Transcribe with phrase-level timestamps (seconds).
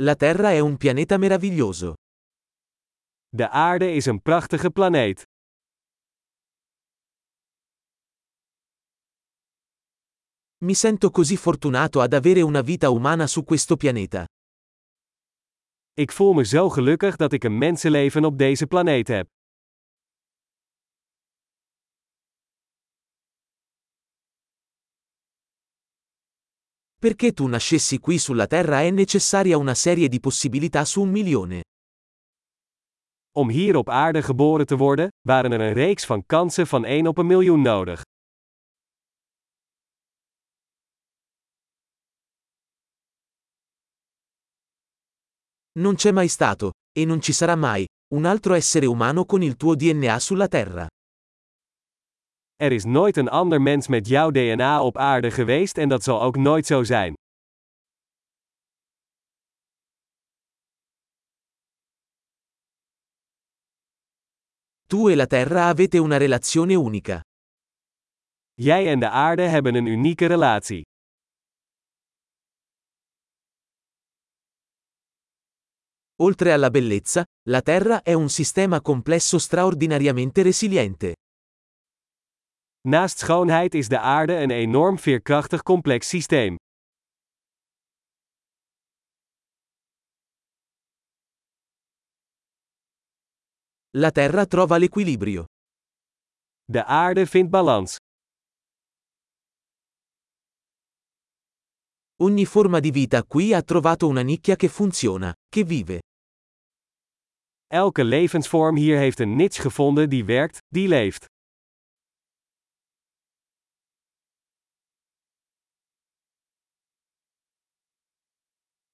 [0.00, 1.94] La Terra è un pianeta meraviglioso.
[3.28, 5.22] De aarde is een prachtige planeet.
[10.58, 14.24] Mi sento così fortunato ad avere una vita umana su questo pianeta.
[15.94, 19.28] Ik voel me zo gelukkig dat ik een mensenleven op deze planeet heb.
[27.00, 31.62] Perché tu nascessi qui sulla Terra è necessaria una serie di possibilità su un milione.
[33.36, 37.06] Om hier op aarde geboren te worden, waren er een reeks van kansen van 1
[37.06, 38.02] op een miljoen nodig.
[45.78, 49.54] Non c'è mai stato, e non ci sarà mai, un altro essere umano con il
[49.56, 50.88] tuo DNA sulla Terra.
[52.60, 56.22] Er is nooit een ander mens met jouw DNA op aarde geweest en dat zal
[56.22, 57.14] ook nooit zo zijn.
[64.86, 67.20] Tu e la Terra avete una relazione unica.
[68.54, 70.82] Jij en de aarde hebben een unieke relatie.
[76.16, 81.14] Oltre alla bellezza, la Terra è un sistema complesso straordinariamente resiliente.
[82.80, 86.56] Naast schoonheid is de aarde een enorm veerkrachtig complex systeem.
[93.90, 95.44] La Terra trova l'equilibrio.
[96.64, 97.96] De aarde vindt balans.
[102.20, 106.00] Ogni forma di vita qui ha trovato una nicchia che funziona, che vive.
[107.66, 111.26] Elke levensvorm hier heeft een niche gevonden die werkt, die leeft.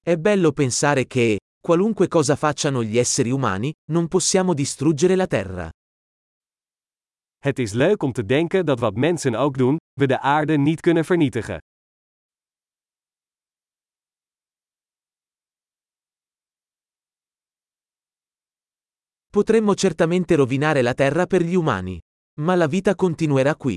[0.06, 5.70] È bello pensare che, qualunque cosa facciano gli esseri umani, non possiamo distruggere la Terra.
[7.38, 10.80] Het is leuk om te denken dat wat mensen ook doen, we de aarde niet
[10.80, 11.58] kunnen vernietigen.
[19.30, 21.98] Potremmo certamente rovinare la Terra per gli umani.
[22.40, 23.76] Ma la vita continuerà qui.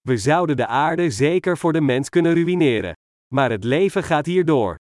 [0.00, 2.92] We zouden de aarde zeker voor de mens kunnen ruïneren.
[3.34, 4.82] Maar het leven gaat hier door.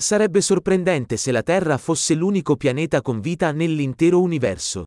[0.00, 4.84] Sarebbe sorprendente se la Terra fosse l'unico pianeta con vita nell'intero universo.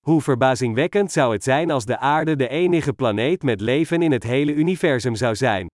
[0.00, 4.22] Hoe verbazingwekkend zou het zijn als de aarde de enige planeet met leven in het
[4.22, 5.66] hele universum zou zijn.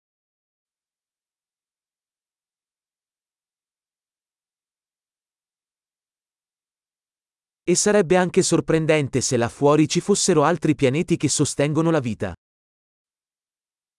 [7.64, 12.34] E sarebbe anche sorprendente se là fuori ci fossero altri pianeti che sostengono la vita.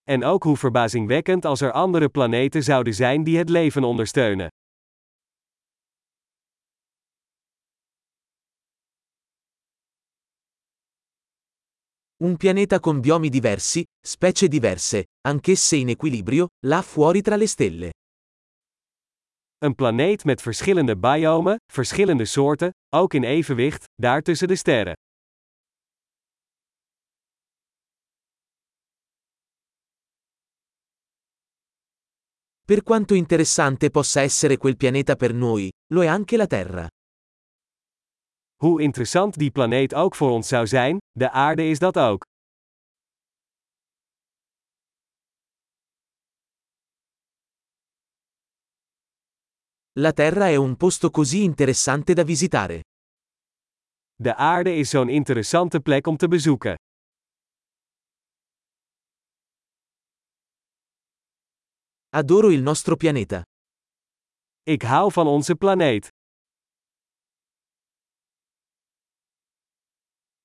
[0.04, 4.48] En ook hoe verbazingwekkend als er andere planeten zouden zijn die het leven ondersteunen.
[12.16, 17.90] Un pianeta con biomi diversi, specie diverse, anch'esse in equilibrio, là fuori tra le stelle.
[19.58, 24.94] Een planeet met verschillende biomen, verschillende soorten, ook in evenwicht, daar tussen de sterren.
[32.66, 36.88] Per quanto interessante possa essere quel pianeta per noi, lo è anche la Terra.
[38.62, 42.24] Hoe interessant die planeet ook voor ons zou zijn, de aarde is dat ook.
[49.92, 52.82] La Terra è un posto così interessante da visitare.
[54.14, 56.76] De aarde is zo'n interessante plek om te bezoeken.
[62.16, 63.42] Adoro il nostro pianeta.
[64.62, 66.08] Ik hou van onze planeet.